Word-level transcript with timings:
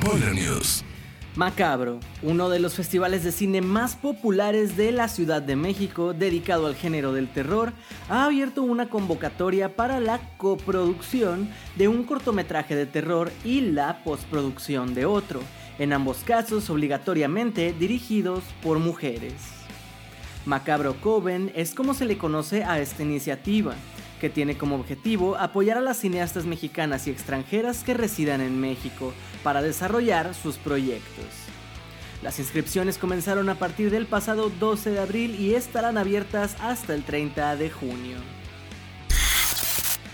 News. 0.00 0.82
Macabro, 1.36 2.00
uno 2.22 2.48
de 2.48 2.58
los 2.58 2.74
festivales 2.74 3.22
de 3.22 3.32
cine 3.32 3.60
más 3.60 3.96
populares 3.96 4.76
de 4.76 4.92
la 4.92 5.08
Ciudad 5.08 5.42
de 5.42 5.56
México 5.56 6.14
dedicado 6.14 6.66
al 6.66 6.74
género 6.74 7.12
del 7.12 7.28
terror, 7.28 7.72
ha 8.08 8.24
abierto 8.24 8.62
una 8.62 8.88
convocatoria 8.88 9.76
para 9.76 10.00
la 10.00 10.18
coproducción 10.38 11.50
de 11.76 11.88
un 11.88 12.04
cortometraje 12.04 12.74
de 12.74 12.86
terror 12.86 13.30
y 13.44 13.60
la 13.60 14.02
postproducción 14.02 14.94
de 14.94 15.04
otro, 15.04 15.40
en 15.78 15.92
ambos 15.92 16.18
casos 16.24 16.70
obligatoriamente 16.70 17.74
dirigidos 17.78 18.42
por 18.62 18.78
mujeres. 18.78 19.34
Macabro 20.46 20.98
Coven 21.00 21.52
es 21.54 21.74
como 21.74 21.92
se 21.92 22.06
le 22.06 22.16
conoce 22.16 22.64
a 22.64 22.80
esta 22.80 23.02
iniciativa, 23.02 23.74
que 24.20 24.30
tiene 24.30 24.56
como 24.56 24.76
objetivo 24.76 25.36
apoyar 25.36 25.78
a 25.78 25.80
las 25.80 25.96
cineastas 25.96 26.44
mexicanas 26.44 27.08
y 27.08 27.10
extranjeras 27.10 27.82
que 27.82 27.94
residan 27.94 28.40
en 28.40 28.60
México 28.60 29.12
para 29.42 29.62
desarrollar 29.62 30.34
sus 30.34 30.58
proyectos. 30.58 31.24
Las 32.22 32.38
inscripciones 32.38 32.98
comenzaron 32.98 33.48
a 33.48 33.54
partir 33.54 33.90
del 33.90 34.06
pasado 34.06 34.50
12 34.50 34.90
de 34.90 35.00
abril 35.00 35.34
y 35.40 35.54
estarán 35.54 35.96
abiertas 35.96 36.54
hasta 36.60 36.94
el 36.94 37.02
30 37.02 37.56
de 37.56 37.70
junio. 37.70 38.18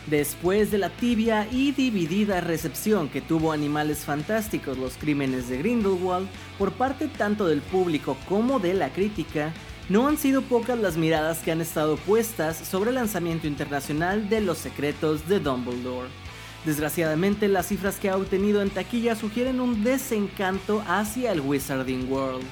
Después 0.07 0.71
de 0.71 0.79
la 0.79 0.91
tibia 0.91 1.49
y 1.51 1.73
dividida 1.73 2.41
recepción 2.41 3.09
que 3.09 3.21
tuvo 3.21 3.51
Animales 3.51 4.05
Fantásticos 4.05 4.79
Los 4.79 4.97
Crímenes 4.97 5.49
de 5.49 5.59
Grindelwald 5.59 6.29
por 6.61 6.71
parte 6.71 7.09
tanto 7.09 7.49
del 7.49 7.61
público 7.61 8.17
como 8.29 8.61
de 8.61 8.75
la 8.75 8.91
crítica, 8.91 9.53
no 9.89 10.09
han 10.09 10.19
sido 10.19 10.42
pocas 10.42 10.79
las 10.79 10.97
miradas 10.97 11.39
que 11.39 11.53
han 11.53 11.61
estado 11.61 11.97
puestas 11.97 12.56
sobre 12.56 12.91
el 12.91 12.97
lanzamiento 12.97 13.47
internacional 13.47 14.28
de 14.28 14.41
Los 14.41 14.59
Secretos 14.59 15.28
de 15.28 15.39
Dumbledore. 15.39 16.09
Desgraciadamente, 16.65 17.47
las 17.47 17.67
cifras 17.67 18.01
que 18.01 18.11
ha 18.11 18.17
obtenido 18.17 18.62
en 18.62 18.70
taquilla 18.70 19.15
sugieren 19.15 19.61
un 19.61 19.84
desencanto 19.84 20.83
hacia 20.89 21.31
el 21.31 21.41
Wizarding 21.41 22.11
World. 22.11 22.45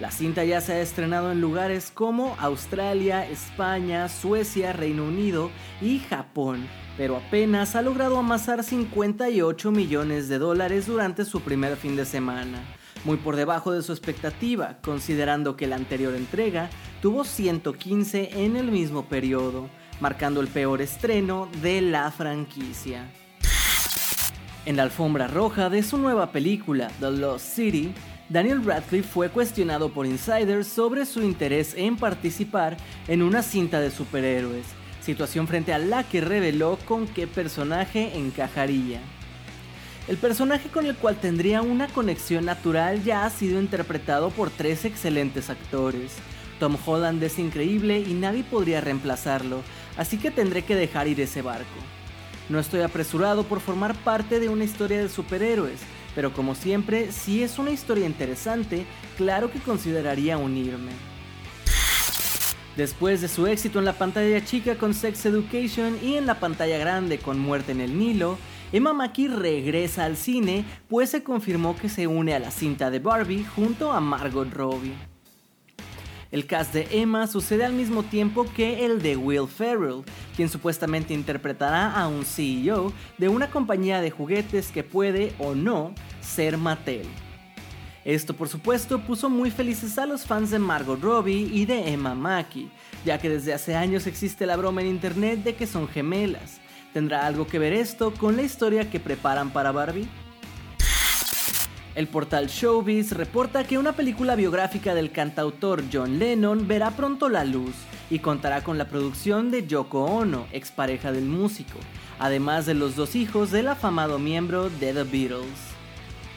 La 0.00 0.10
cinta 0.10 0.44
ya 0.44 0.62
se 0.62 0.72
ha 0.72 0.80
estrenado 0.80 1.32
en 1.32 1.40
lugares 1.40 1.90
como 1.92 2.34
Australia, 2.38 3.28
España, 3.28 4.08
Suecia, 4.08 4.72
Reino 4.72 5.04
Unido 5.04 5.50
y 5.82 5.98
Japón, 5.98 6.66
pero 6.96 7.16
apenas 7.16 7.76
ha 7.76 7.82
logrado 7.82 8.16
amasar 8.16 8.64
58 8.64 9.70
millones 9.70 10.28
de 10.28 10.38
dólares 10.38 10.86
durante 10.86 11.26
su 11.26 11.42
primer 11.42 11.76
fin 11.76 11.96
de 11.96 12.06
semana 12.06 12.77
muy 13.04 13.16
por 13.16 13.36
debajo 13.36 13.72
de 13.72 13.82
su 13.82 13.92
expectativa, 13.92 14.78
considerando 14.82 15.56
que 15.56 15.66
la 15.66 15.76
anterior 15.76 16.14
entrega 16.14 16.70
tuvo 17.00 17.24
115 17.24 18.44
en 18.44 18.56
el 18.56 18.70
mismo 18.70 19.04
periodo, 19.04 19.68
marcando 20.00 20.40
el 20.40 20.48
peor 20.48 20.82
estreno 20.82 21.48
de 21.62 21.80
la 21.80 22.10
franquicia. 22.10 23.10
En 24.66 24.76
la 24.76 24.82
alfombra 24.82 25.28
roja 25.28 25.70
de 25.70 25.82
su 25.82 25.96
nueva 25.96 26.30
película, 26.32 26.90
The 27.00 27.10
Lost 27.10 27.54
City, 27.54 27.94
Daniel 28.28 28.62
Radcliffe 28.62 29.08
fue 29.08 29.30
cuestionado 29.30 29.90
por 29.90 30.04
insiders 30.04 30.66
sobre 30.66 31.06
su 31.06 31.22
interés 31.22 31.74
en 31.74 31.96
participar 31.96 32.76
en 33.06 33.22
una 33.22 33.42
cinta 33.42 33.80
de 33.80 33.90
superhéroes, 33.90 34.66
situación 35.00 35.48
frente 35.48 35.72
a 35.72 35.78
la 35.78 36.04
que 36.04 36.20
reveló 36.20 36.78
con 36.84 37.06
qué 37.06 37.26
personaje 37.26 38.18
encajaría. 38.18 39.00
El 40.08 40.16
personaje 40.16 40.70
con 40.70 40.86
el 40.86 40.96
cual 40.96 41.16
tendría 41.16 41.60
una 41.60 41.86
conexión 41.86 42.46
natural 42.46 43.04
ya 43.04 43.26
ha 43.26 43.30
sido 43.30 43.60
interpretado 43.60 44.30
por 44.30 44.48
tres 44.48 44.86
excelentes 44.86 45.50
actores. 45.50 46.12
Tom 46.58 46.78
Holland 46.86 47.22
es 47.22 47.38
increíble 47.38 48.00
y 48.00 48.14
nadie 48.14 48.42
podría 48.42 48.80
reemplazarlo, 48.80 49.60
así 49.98 50.16
que 50.16 50.30
tendré 50.30 50.62
que 50.62 50.74
dejar 50.74 51.08
ir 51.08 51.20
ese 51.20 51.42
barco. 51.42 51.66
No 52.48 52.58
estoy 52.58 52.80
apresurado 52.80 53.44
por 53.44 53.60
formar 53.60 53.94
parte 53.96 54.40
de 54.40 54.48
una 54.48 54.64
historia 54.64 55.02
de 55.02 55.10
superhéroes, 55.10 55.80
pero 56.14 56.32
como 56.32 56.54
siempre, 56.54 57.12
si 57.12 57.42
es 57.42 57.58
una 57.58 57.70
historia 57.70 58.06
interesante, 58.06 58.86
claro 59.18 59.52
que 59.52 59.60
consideraría 59.60 60.38
unirme. 60.38 60.92
Después 62.78 63.20
de 63.20 63.28
su 63.28 63.46
éxito 63.46 63.78
en 63.78 63.84
la 63.84 63.92
pantalla 63.92 64.42
chica 64.42 64.76
con 64.76 64.94
Sex 64.94 65.26
Education 65.26 65.98
y 66.02 66.14
en 66.14 66.24
la 66.24 66.40
pantalla 66.40 66.78
grande 66.78 67.18
con 67.18 67.38
Muerte 67.38 67.72
en 67.72 67.82
el 67.82 67.98
Nilo, 67.98 68.38
Emma 68.70 68.92
Mackey 68.92 69.28
regresa 69.28 70.04
al 70.04 70.18
cine, 70.18 70.62
pues 70.88 71.08
se 71.08 71.22
confirmó 71.22 71.74
que 71.74 71.88
se 71.88 72.06
une 72.06 72.34
a 72.34 72.38
la 72.38 72.50
cinta 72.50 72.90
de 72.90 72.98
Barbie 72.98 73.44
junto 73.44 73.92
a 73.92 74.00
Margot 74.00 74.52
Robbie. 74.52 74.92
El 76.30 76.46
cast 76.46 76.74
de 76.74 76.86
Emma 76.90 77.26
sucede 77.26 77.64
al 77.64 77.72
mismo 77.72 78.02
tiempo 78.02 78.44
que 78.54 78.84
el 78.84 79.00
de 79.00 79.16
Will 79.16 79.48
Ferrell, 79.48 80.04
quien 80.36 80.50
supuestamente 80.50 81.14
interpretará 81.14 81.90
a 81.92 82.08
un 82.08 82.26
CEO 82.26 82.92
de 83.16 83.30
una 83.30 83.50
compañía 83.50 84.02
de 84.02 84.10
juguetes 84.10 84.70
que 84.70 84.84
puede 84.84 85.32
o 85.38 85.54
no 85.54 85.94
ser 86.20 86.58
Mattel. 86.58 87.06
Esto 88.04 88.34
por 88.34 88.50
supuesto 88.50 89.00
puso 89.00 89.30
muy 89.30 89.50
felices 89.50 89.96
a 89.96 90.04
los 90.04 90.26
fans 90.26 90.50
de 90.50 90.58
Margot 90.58 91.00
Robbie 91.00 91.48
y 91.50 91.64
de 91.64 91.90
Emma 91.90 92.14
Mackey, 92.14 92.70
ya 93.06 93.18
que 93.18 93.30
desde 93.30 93.54
hace 93.54 93.74
años 93.74 94.06
existe 94.06 94.44
la 94.44 94.56
broma 94.56 94.82
en 94.82 94.88
internet 94.88 95.42
de 95.42 95.54
que 95.54 95.66
son 95.66 95.88
gemelas, 95.88 96.60
¿Tendrá 96.92 97.26
algo 97.26 97.46
que 97.46 97.58
ver 97.58 97.72
esto 97.72 98.12
con 98.14 98.36
la 98.36 98.42
historia 98.42 98.90
que 98.90 99.00
preparan 99.00 99.50
para 99.50 99.72
Barbie? 99.72 100.08
El 101.94 102.06
portal 102.06 102.46
Showbiz 102.46 103.12
reporta 103.12 103.64
que 103.64 103.76
una 103.76 103.92
película 103.92 104.36
biográfica 104.36 104.94
del 104.94 105.10
cantautor 105.10 105.82
John 105.92 106.18
Lennon 106.18 106.68
verá 106.68 106.92
pronto 106.92 107.28
la 107.28 107.44
luz 107.44 107.74
y 108.08 108.20
contará 108.20 108.62
con 108.62 108.78
la 108.78 108.88
producción 108.88 109.50
de 109.50 109.66
Yoko 109.66 110.04
Ono, 110.04 110.46
expareja 110.52 111.10
del 111.10 111.24
músico, 111.24 111.78
además 112.20 112.66
de 112.66 112.74
los 112.74 112.94
dos 112.94 113.16
hijos 113.16 113.50
del 113.50 113.68
afamado 113.68 114.18
miembro 114.18 114.70
de 114.70 114.94
The 114.94 115.02
Beatles. 115.02 115.58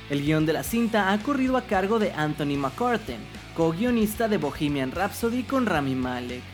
El 0.09 0.23
guion 0.23 0.45
de 0.45 0.53
la 0.53 0.63
cinta 0.63 1.13
ha 1.13 1.19
corrido 1.19 1.55
a 1.57 1.61
cargo 1.61 1.99
de 1.99 2.11
Anthony 2.11 2.57
McCartan, 2.57 3.19
co-guionista 3.55 4.27
de 4.27 4.37
Bohemian 4.37 4.91
Rhapsody 4.91 5.43
con 5.43 5.65
Rami 5.65 5.95
Malek. 5.95 6.50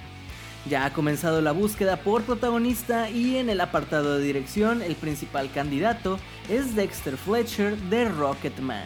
Ya 0.69 0.85
ha 0.85 0.91
comenzado 0.91 1.39
la 1.39 1.53
búsqueda 1.53 1.97
por 1.97 2.23
protagonista 2.23 3.09
y 3.09 3.37
en 3.37 3.49
el 3.49 3.61
apartado 3.61 4.17
de 4.17 4.25
dirección 4.25 4.81
el 4.81 4.95
principal 4.95 5.49
candidato 5.51 6.19
es 6.49 6.75
Dexter 6.75 7.15
Fletcher 7.15 7.77
de 7.77 8.09
Rocketman. 8.09 8.83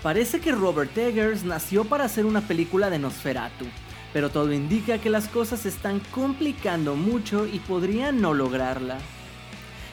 Parece 0.00 0.40
que 0.40 0.52
Robert 0.52 0.96
Eggers 0.96 1.42
nació 1.42 1.84
para 1.84 2.04
hacer 2.04 2.26
una 2.26 2.42
película 2.42 2.90
de 2.90 3.00
Nosferatu, 3.00 3.64
pero 4.12 4.30
todo 4.30 4.52
indica 4.52 4.98
que 4.98 5.10
las 5.10 5.26
cosas 5.26 5.60
se 5.60 5.70
están 5.70 6.00
complicando 6.12 6.94
mucho 6.94 7.46
y 7.46 7.58
podría 7.58 8.12
no 8.12 8.34
lograrla. 8.34 8.98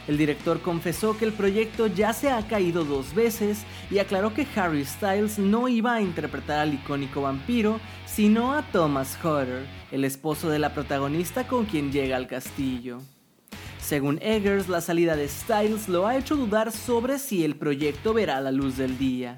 El 0.10 0.18
director 0.18 0.60
confesó 0.60 1.16
que 1.16 1.26
el 1.26 1.34
proyecto 1.34 1.86
ya 1.86 2.14
se 2.14 2.32
ha 2.32 2.42
caído 2.48 2.84
dos 2.84 3.14
veces 3.14 3.60
y 3.92 4.00
aclaró 4.00 4.34
que 4.34 4.48
Harry 4.56 4.84
Styles 4.84 5.38
no 5.38 5.68
iba 5.68 5.94
a 5.94 6.02
interpretar 6.02 6.62
al 6.62 6.74
icónico 6.74 7.22
vampiro, 7.22 7.80
sino 8.08 8.56
a 8.56 8.64
Thomas 8.64 9.16
Hodder, 9.24 9.68
el 9.92 10.04
esposo 10.04 10.50
de 10.50 10.58
la 10.58 10.74
protagonista 10.74 11.46
con 11.46 11.66
quien 11.66 11.92
llega 11.92 12.18
al 12.18 12.26
castillo. 12.26 12.98
Según 13.80 14.18
Eggers, 14.24 14.68
la 14.68 14.82
salida 14.82 15.16
de 15.16 15.28
Styles 15.28 15.88
lo 15.88 16.08
ha 16.08 16.18
hecho 16.18 16.36
dudar 16.36 16.72
sobre 16.72 17.20
si 17.20 17.46
el 17.46 17.56
proyecto 17.56 18.16
verá 18.16 18.42
la 18.42 18.52
luz 18.52 18.78
del 18.78 18.98
día. 18.98 19.38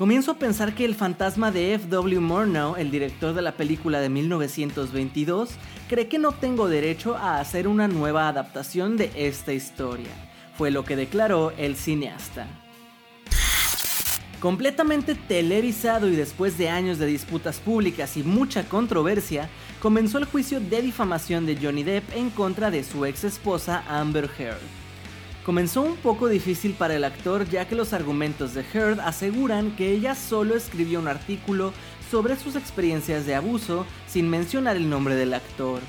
Comienzo 0.00 0.30
a 0.30 0.38
pensar 0.38 0.74
que 0.74 0.86
el 0.86 0.94
fantasma 0.94 1.50
de 1.50 1.74
F.W. 1.74 2.20
Murnau, 2.20 2.74
el 2.76 2.90
director 2.90 3.34
de 3.34 3.42
la 3.42 3.52
película 3.52 4.00
de 4.00 4.08
1922, 4.08 5.50
cree 5.90 6.08
que 6.08 6.18
no 6.18 6.32
tengo 6.32 6.70
derecho 6.70 7.18
a 7.18 7.38
hacer 7.38 7.68
una 7.68 7.86
nueva 7.86 8.26
adaptación 8.26 8.96
de 8.96 9.10
esta 9.14 9.52
historia. 9.52 10.08
Fue 10.56 10.70
lo 10.70 10.86
que 10.86 10.96
declaró 10.96 11.52
el 11.58 11.76
cineasta. 11.76 12.46
Completamente 14.40 15.14
televisado 15.14 16.08
y 16.08 16.16
después 16.16 16.56
de 16.56 16.70
años 16.70 16.98
de 16.98 17.04
disputas 17.04 17.58
públicas 17.58 18.16
y 18.16 18.22
mucha 18.22 18.66
controversia, 18.70 19.50
comenzó 19.82 20.16
el 20.16 20.24
juicio 20.24 20.60
de 20.60 20.80
difamación 20.80 21.44
de 21.44 21.58
Johnny 21.60 21.82
Depp 21.82 22.16
en 22.16 22.30
contra 22.30 22.70
de 22.70 22.84
su 22.84 23.04
ex 23.04 23.24
esposa 23.24 23.84
Amber 23.86 24.30
Heard. 24.38 24.79
Comenzó 25.50 25.82
un 25.82 25.96
poco 25.96 26.28
difícil 26.28 26.74
para 26.74 26.94
el 26.94 27.02
actor 27.02 27.44
ya 27.48 27.66
que 27.66 27.74
los 27.74 27.92
argumentos 27.92 28.54
de 28.54 28.64
Heard 28.72 29.00
aseguran 29.00 29.74
que 29.74 29.90
ella 29.90 30.14
solo 30.14 30.54
escribió 30.54 31.00
un 31.00 31.08
artículo 31.08 31.72
sobre 32.08 32.36
sus 32.36 32.54
experiencias 32.54 33.26
de 33.26 33.34
abuso 33.34 33.84
sin 34.06 34.30
mencionar 34.30 34.76
el 34.76 34.88
nombre 34.88 35.16
del 35.16 35.34
actor. 35.34 35.80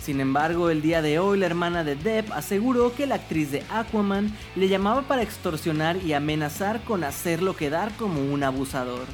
Sin 0.00 0.20
embargo, 0.20 0.70
el 0.70 0.82
día 0.82 1.02
de 1.02 1.20
hoy 1.20 1.38
la 1.38 1.46
hermana 1.46 1.84
de 1.84 1.94
Depp 1.94 2.32
aseguró 2.32 2.96
que 2.96 3.06
la 3.06 3.14
actriz 3.14 3.52
de 3.52 3.62
Aquaman 3.70 4.36
le 4.56 4.66
llamaba 4.66 5.02
para 5.02 5.22
extorsionar 5.22 5.98
y 5.98 6.12
amenazar 6.12 6.82
con 6.82 7.04
hacerlo 7.04 7.54
quedar 7.54 7.92
como 7.98 8.20
un 8.20 8.42
abusador. 8.42 9.06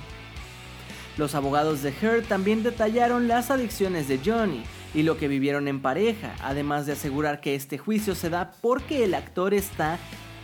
Los 1.19 1.35
abogados 1.35 1.83
de 1.83 1.93
Heard 2.01 2.25
también 2.25 2.63
detallaron 2.63 3.29
las 3.29 3.51
adicciones 3.51 4.09
de 4.09 4.19
Johnny 4.25 4.63
y 4.95 5.03
lo 5.03 5.17
que 5.17 5.29
vivieron 5.29 5.69
en 5.69 5.81
pareja, 5.81 6.35
además 6.43 6.87
de 6.87 6.93
asegurar 6.93 7.41
que 7.41 7.55
este 7.55 7.79
juicio 7.79 8.15
se 8.15 8.31
da 8.31 8.53
porque 8.61 9.05
el 9.05 9.15
actor 9.15 9.55
está, 9.55 9.99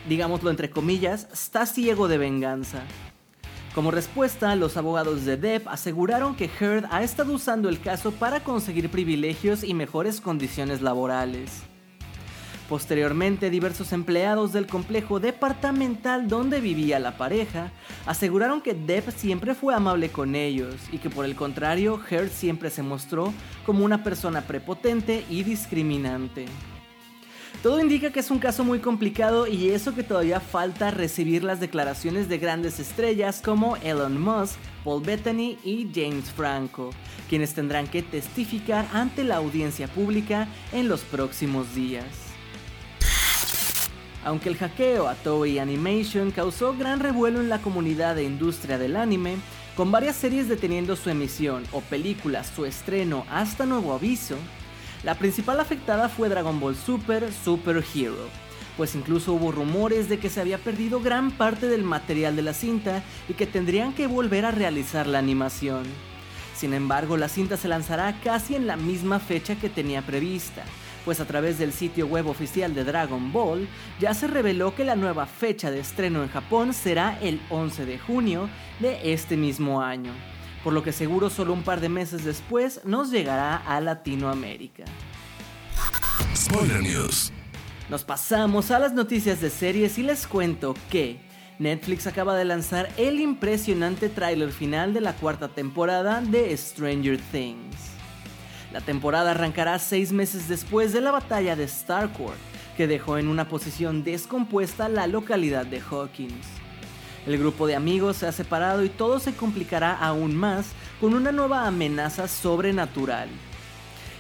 digámoslo 0.09 0.51
entre 0.51 0.71
comillas, 0.71 1.29
está 1.33 1.67
ciego 1.67 2.09
de 2.09 2.19
venganza. 2.19 2.83
Como 3.75 3.91
respuesta, 3.91 4.57
los 4.57 4.77
abogados 4.77 5.25
de 5.25 5.37
Depp 5.37 5.69
aseguraron 5.69 6.35
que 6.35 6.51
Heard 6.59 6.87
ha 6.91 7.03
estado 7.03 7.33
usando 7.33 7.69
el 7.69 7.81
caso 7.81 8.13
para 8.13 8.41
conseguir 8.41 8.91
privilegios 8.91 9.63
y 9.63 9.75
mejores 9.75 10.21
condiciones 10.21 10.83
laborales. 10.83 11.63
Posteriormente, 12.69 13.49
diversos 13.49 13.95
empleados 13.95 14.53
del 14.53 14.67
complejo 14.67 15.21
departamental 15.21 16.29
donde 16.29 16.61
vivía 16.61 16.99
la 16.99 17.17
pareja 17.17 17.73
aseguraron 18.05 18.61
que 18.61 18.75
Depp 18.75 19.09
siempre 19.11 19.55
fue 19.55 19.75
amable 19.75 20.11
con 20.11 20.35
ellos 20.35 20.75
y 20.93 20.99
que 20.99 21.09
por 21.09 21.25
el 21.25 21.35
contrario, 21.35 21.99
Heard 22.11 22.29
siempre 22.29 22.69
se 22.69 22.83
mostró 22.83 23.33
como 23.65 23.87
una 23.87 24.05
persona 24.05 24.43
prepotente 24.43 25.25
y 25.31 25.45
discriminante. 25.45 26.45
Todo 27.63 27.81
indica 27.81 28.13
que 28.13 28.21
es 28.21 28.31
un 28.31 28.39
caso 28.39 28.65
muy 28.65 28.81
complicado 28.81 29.47
y 29.47 29.71
eso 29.71 29.95
que 29.95 30.03
todavía 30.03 30.39
falta 30.39 30.91
recibir 30.91 31.45
las 31.45 31.61
declaraciones 31.61 32.29
de 32.29 32.37
grandes 32.37 32.79
estrellas 32.79 33.41
como 33.43 33.77
Elon 33.79 34.21
Musk, 34.21 34.57
Paul 34.85 35.03
Bettany 35.03 35.59
y 35.65 35.91
James 35.93 36.31
Franco, 36.31 36.91
quienes 37.31 37.55
tendrán 37.55 37.89
que 37.89 38.03
testificar 38.03 38.87
ante 38.93 39.25
la 39.25 39.37
audiencia 39.37 39.89
pública 39.89 40.47
en 40.73 40.87
los 40.89 41.01
próximos 41.01 41.75
días. 41.75 42.28
Aunque 44.25 44.49
el 44.49 44.57
hackeo 44.57 45.09
a 45.09 45.15
Toei 45.15 45.59
Animation 45.59 46.31
causó 46.31 46.75
gran 46.77 47.01
revuelo 47.01 47.41
en 47.41 47.49
la 47.49 47.61
comunidad 47.61 48.17
de 48.17 48.25
industria 48.25 48.79
del 48.79 48.97
anime, 48.97 49.37
con 49.77 49.93
varias 49.93 50.17
series 50.17 50.49
deteniendo 50.49 50.97
su 50.97 51.09
emisión 51.09 51.65
o 51.73 51.81
películas 51.81 52.51
su 52.55 52.67
estreno 52.67 53.25
hasta 53.31 53.65
nuevo 53.65 53.93
aviso, 53.93 54.37
la 55.05 55.15
principal 55.15 55.61
afectada 55.61 56.09
fue 56.09 56.29
Dragon 56.29 56.59
Ball 56.59 56.75
Super 56.75 57.33
Super 57.33 57.85
Hero, 57.95 58.29
pues 58.77 58.97
incluso 58.97 59.35
hubo 59.35 59.53
rumores 59.53 60.09
de 60.09 60.19
que 60.19 60.31
se 60.31 60.41
había 60.41 60.59
perdido 60.59 61.01
gran 61.01 61.31
parte 61.31 61.69
del 61.69 61.85
material 61.85 62.35
de 62.35 62.43
la 62.43 62.55
cinta 62.55 63.05
y 63.29 63.35
que 63.35 63.47
tendrían 63.47 63.93
que 63.93 64.09
volver 64.09 64.45
a 64.45 64.51
realizar 64.51 65.07
la 65.07 65.21
animación. 65.21 65.85
Sin 66.57 66.75
embargo, 66.75 67.17
la 67.17 67.29
cinta 67.29 67.57
se 67.57 67.69
lanzará 67.69 68.19
casi 68.21 68.57
en 68.57 68.67
la 68.67 68.77
misma 68.77 69.21
fecha 69.21 69.55
que 69.55 69.69
tenía 69.69 70.03
prevista, 70.03 70.65
pues 71.09 71.21
a 71.21 71.25
través 71.25 71.57
del 71.57 71.73
sitio 71.73 72.07
web 72.07 72.27
oficial 72.27 72.75
de 72.75 72.85
Dragon 72.85 73.33
Ball 73.33 73.67
ya 73.99 74.13
se 74.13 74.27
reveló 74.27 74.75
que 74.75 74.85
la 74.85 74.95
nueva 74.95 75.25
fecha 75.25 75.71
de 75.71 75.81
estreno 75.81 76.23
en 76.23 76.29
Japón 76.29 76.75
será 76.75 77.19
el 77.23 77.41
11 77.49 77.87
de 77.87 77.99
junio 77.99 78.51
de 78.79 79.15
este 79.15 79.39
mismo 79.39 79.81
año 79.81 80.13
por 80.63 80.75
lo 80.75 80.83
que 80.83 80.93
seguro 80.93 81.31
solo 81.31 81.55
un 81.55 81.63
par 81.63 81.81
de 81.81 81.89
meses 81.89 82.27
después 82.27 82.83
nos 82.85 83.11
llegará 83.11 83.57
a 83.57 83.81
Latinoamérica. 83.81 84.85
Spoiler 86.37 86.83
News. 86.83 87.33
Nos 87.89 88.05
pasamos 88.05 88.71
a 88.71 88.79
las 88.79 88.93
noticias 88.93 89.41
de 89.41 89.49
series 89.49 89.97
y 89.97 90.03
les 90.03 90.27
cuento 90.27 90.75
que 90.91 91.23
Netflix 91.59 92.07
acaba 92.07 92.37
de 92.37 92.45
lanzar 92.45 92.91
el 92.99 93.19
impresionante 93.19 94.11
tráiler 94.11 94.53
final 94.53 94.93
de 94.93 95.01
la 95.01 95.15
cuarta 95.15 95.49
temporada 95.49 96.21
de 96.21 96.55
Stranger 96.55 97.19
Things. 97.33 97.98
La 98.73 98.81
temporada 98.81 99.31
arrancará 99.31 99.79
seis 99.79 100.13
meses 100.13 100.49
después 100.49 100.93
de 100.93 101.01
la 101.01 101.11
batalla 101.11 101.57
de 101.57 101.67
Starcourt, 101.67 102.37
que 102.77 102.87
dejó 102.87 103.19
en 103.19 103.29
una 103.29 103.49
posición 103.49 104.05
descompuesta 104.05 104.89
la 104.89 105.07
localidad 105.07 105.65
de 105.67 105.81
Hawkins. 105.81 106.47
El 107.27 107.39
grupo 107.39 107.67
de 107.67 107.75
amigos 107.75 108.19
se 108.19 108.27
ha 108.27 108.33
separado 108.33 108.85
y 108.85 108.89
todo 108.89 109.21
se 109.21 109.35
complicará 109.35 109.95
aún 109.95 110.37
más 110.37 110.67
con 111.01 111.15
una 111.15 111.33
nueva 111.33 111.67
amenaza 111.67 112.29
sobrenatural. 112.29 113.29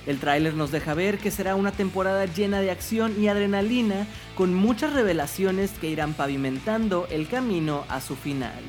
El 0.06 0.18
tráiler 0.18 0.54
nos 0.54 0.70
deja 0.70 0.94
ver 0.94 1.18
que 1.18 1.30
será 1.30 1.54
una 1.54 1.70
temporada 1.70 2.24
llena 2.24 2.60
de 2.60 2.70
acción 2.70 3.22
y 3.22 3.28
adrenalina 3.28 4.06
con 4.36 4.54
muchas 4.54 4.94
revelaciones 4.94 5.72
que 5.72 5.88
irán 5.88 6.14
pavimentando 6.14 7.06
el 7.10 7.28
camino 7.28 7.84
a 7.90 8.00
su 8.00 8.16
final. 8.16 8.62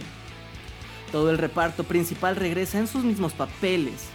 Todo 1.14 1.32
el 1.32 1.38
reparto 1.38 1.86
principal 1.86 2.36
regresa 2.36 2.80
en 2.80 2.88
sus 2.88 3.06
mismos 3.06 3.32
papeles. 3.34 4.10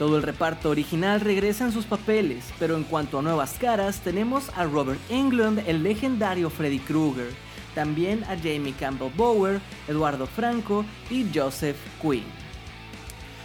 Todo 0.00 0.16
el 0.16 0.22
reparto 0.22 0.70
original 0.70 1.20
regresa 1.20 1.66
en 1.66 1.72
sus 1.72 1.84
papeles, 1.84 2.54
pero 2.58 2.74
en 2.74 2.84
cuanto 2.84 3.18
a 3.18 3.22
nuevas 3.22 3.58
caras 3.60 4.00
tenemos 4.00 4.48
a 4.56 4.64
Robert 4.64 4.98
Englund, 5.10 5.62
el 5.66 5.82
legendario 5.82 6.48
Freddy 6.48 6.78
Krueger, 6.78 7.28
también 7.74 8.24
a 8.24 8.34
Jamie 8.34 8.72
Campbell 8.72 9.12
Bower, 9.14 9.60
Eduardo 9.88 10.26
Franco 10.26 10.86
y 11.10 11.26
Joseph 11.34 11.76
Quinn. 12.00 12.24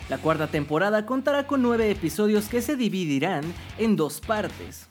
La 0.07 0.17
cuarta 0.17 0.47
temporada 0.47 1.05
contará 1.05 1.45
con 1.45 1.61
nueve 1.61 1.91
episodios 1.91 2.47
que 2.47 2.61
se 2.61 2.77
dividirán 2.77 3.43
en 3.77 3.97
dos 3.97 4.21
partes. 4.21 4.87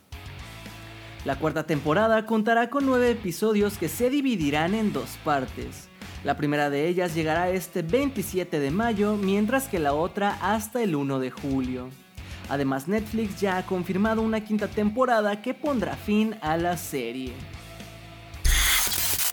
La 1.25 1.39
cuarta 1.39 1.65
temporada 1.67 2.27
contará 2.27 2.69
con 2.69 2.85
nueve 2.85 3.09
episodios 3.09 3.79
que 3.79 3.89
se 3.89 4.11
dividirán 4.11 4.75
en 4.75 4.93
dos 4.93 5.17
partes. 5.25 5.89
La 6.25 6.39
primera 6.39 6.71
de 6.71 6.89
ellas 6.89 7.15
llegará 7.15 7.51
este 7.51 7.83
27 7.83 8.59
de 8.59 8.71
mayo, 8.71 9.17
mientras 9.17 9.69
que 9.69 9.79
la 9.79 9.93
otra 9.93 10.39
hasta 10.41 10.83
el 10.83 10.97
1 10.97 11.19
de 11.19 11.31
julio. 11.31 11.91
Además, 12.49 12.89
Netflix 12.89 13.41
ya 13.41 13.59
ha 13.59 13.67
confirmado 13.67 14.23
una 14.23 14.43
quinta 14.43 14.69
temporada 14.69 15.43
que 15.43 15.53
pondrá 15.53 15.97
fin 15.97 16.35
a 16.41 16.57
la 16.57 16.79
serie. 16.79 17.33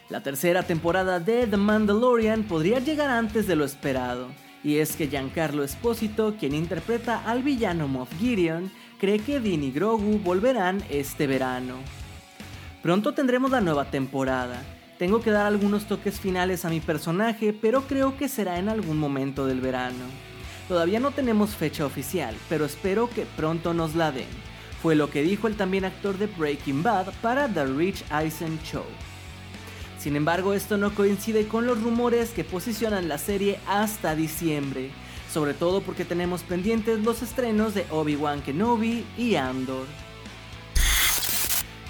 La 0.10 0.22
tercera 0.22 0.64
temporada 0.64 1.22
de 1.22 1.48
The 1.48 1.56
Mandalorian 1.56 2.44
podría 2.44 2.80
llegar 2.80 3.10
antes 3.10 3.48
de 3.48 3.56
lo 3.56 3.64
esperado, 3.64 4.28
y 4.62 4.80
es 4.80 4.98
que 4.98 5.08
Giancarlo 5.08 5.64
Espósito, 5.64 6.36
quien 6.38 6.54
interpreta 6.54 7.24
al 7.26 7.42
villano 7.42 7.88
Moff 7.88 8.12
Gideon, 8.20 8.70
cree 9.00 9.20
que 9.20 9.40
Dean 9.40 9.64
y 9.64 9.72
Grogu 9.72 10.20
volverán 10.20 10.84
este 10.90 11.26
verano. 11.26 11.76
Pronto 12.84 13.14
tendremos 13.14 13.52
la 13.52 13.62
nueva 13.62 13.86
temporada. 13.86 14.62
Tengo 15.02 15.20
que 15.20 15.32
dar 15.32 15.48
algunos 15.48 15.86
toques 15.86 16.20
finales 16.20 16.64
a 16.64 16.70
mi 16.70 16.80
personaje, 16.80 17.54
pero 17.60 17.88
creo 17.88 18.16
que 18.18 18.30
será 18.30 18.60
en 18.60 18.70
algún 18.70 19.00
momento 19.00 19.48
del 19.48 19.60
verano. 19.60 20.06
Todavía 20.68 21.00
no 21.00 21.10
tenemos 21.10 21.56
fecha 21.56 21.88
oficial, 21.88 22.36
pero 22.48 22.66
espero 22.66 23.10
que 23.10 23.26
pronto 23.26 23.74
nos 23.74 23.96
la 23.96 24.12
den. 24.12 24.28
Fue 24.80 24.94
lo 24.94 25.10
que 25.10 25.24
dijo 25.24 25.48
el 25.48 25.56
también 25.56 25.86
actor 25.86 26.20
de 26.20 26.28
Breaking 26.28 26.84
Bad 26.84 27.08
para 27.20 27.48
The 27.48 27.66
Rich 27.66 28.04
Eisen 28.12 28.60
Show. 28.62 28.86
Sin 29.98 30.16
embargo, 30.16 30.54
esto 30.54 30.78
no 30.78 30.94
coincide 30.94 31.48
con 31.48 31.66
los 31.66 31.82
rumores 31.82 32.30
que 32.30 32.44
posicionan 32.44 33.08
la 33.08 33.18
serie 33.18 33.58
hasta 33.68 34.14
diciembre, 34.14 34.92
sobre 35.34 35.56
todo 35.56 35.82
porque 35.82 36.06
tenemos 36.06 36.44
pendientes 36.44 37.00
los 37.00 37.24
estrenos 37.24 37.74
de 37.74 37.88
Obi-Wan 37.90 38.44
Kenobi 38.44 39.04
y 39.18 39.34
Andor. 39.34 39.88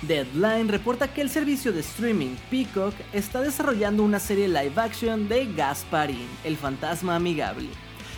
Deadline 0.01 0.67
reporta 0.67 1.13
que 1.13 1.21
el 1.21 1.29
servicio 1.29 1.71
de 1.71 1.81
streaming 1.81 2.35
Peacock 2.49 2.95
está 3.13 3.41
desarrollando 3.41 4.03
una 4.03 4.19
serie 4.19 4.47
live 4.47 4.73
action 4.75 5.27
de 5.29 5.45
Gasparin, 5.53 6.27
el 6.43 6.57
fantasma 6.57 7.15
amigable, 7.15 7.69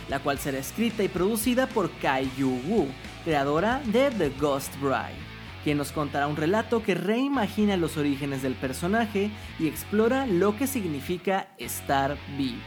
la 0.08 0.18
cual 0.18 0.38
será 0.38 0.58
escrita 0.58 1.02
y 1.02 1.08
producida 1.08 1.66
por 1.66 1.90
Kai 1.98 2.30
Yu 2.38 2.50
Wu, 2.66 2.88
creadora 3.24 3.82
de 3.86 4.10
The 4.10 4.30
Ghost 4.40 4.74
Bride 4.80 5.34
quien 5.64 5.78
nos 5.78 5.92
contará 5.92 6.28
un 6.28 6.36
relato 6.36 6.82
que 6.82 6.94
reimagina 6.94 7.78
los 7.78 7.96
orígenes 7.96 8.42
del 8.42 8.54
personaje 8.54 9.30
y 9.58 9.66
explora 9.66 10.26
lo 10.26 10.56
que 10.58 10.66
significa 10.66 11.48
estar 11.56 12.18
vivo. 12.36 12.60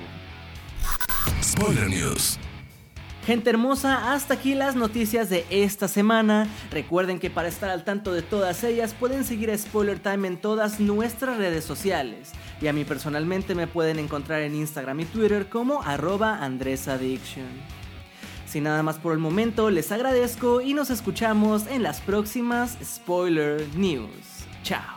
Spoiler 1.43 1.87
News. 1.87 2.39
Gente 3.27 3.49
hermosa, 3.49 4.13
hasta 4.13 4.35
aquí 4.35 4.55
las 4.55 4.77
noticias 4.77 5.29
de 5.29 5.45
esta 5.49 5.89
semana. 5.89 6.47
Recuerden 6.71 7.19
que 7.19 7.29
para 7.29 7.49
estar 7.49 7.69
al 7.69 7.83
tanto 7.83 8.13
de 8.13 8.21
todas 8.21 8.63
ellas 8.63 8.95
pueden 8.97 9.25
seguir 9.25 9.51
a 9.51 9.57
Spoiler 9.57 9.99
Time 9.99 10.29
en 10.29 10.37
todas 10.37 10.79
nuestras 10.79 11.35
redes 11.35 11.65
sociales. 11.65 12.31
Y 12.61 12.67
a 12.67 12.73
mí 12.73 12.85
personalmente 12.85 13.53
me 13.53 13.67
pueden 13.67 13.99
encontrar 13.99 14.43
en 14.43 14.55
Instagram 14.55 15.01
y 15.01 15.05
Twitter 15.05 15.49
como 15.49 15.83
arroba 15.83 16.41
AndresAddiction. 16.41 17.49
Sin 18.45 18.63
nada 18.63 18.81
más 18.81 18.97
por 18.97 19.11
el 19.11 19.19
momento, 19.19 19.69
les 19.71 19.91
agradezco 19.91 20.61
y 20.61 20.73
nos 20.73 20.89
escuchamos 20.89 21.67
en 21.67 21.83
las 21.83 21.99
próximas 21.99 22.77
Spoiler 22.81 23.67
News. 23.75 24.07
Chao. 24.63 24.96